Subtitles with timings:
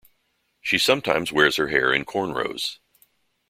[0.61, 2.79] She sometimes wears her hair in cornrows.